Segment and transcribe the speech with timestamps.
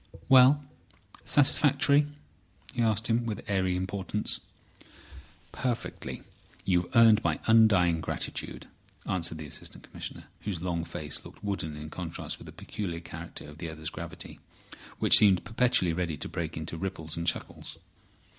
[0.29, 0.63] "Well?
[1.25, 2.07] Satisfactory?"
[2.73, 4.39] he asked, with airy importance.
[5.51, 6.23] "Perfectly.
[6.65, 8.65] You've earned my undying gratitude,"
[9.05, 13.47] answered the Assistant Commissioner, whose long face looked wooden in contrast with the peculiar character
[13.47, 14.39] of the other's gravity,
[14.97, 17.77] which seemed perpetually ready to break into ripples and chuckles.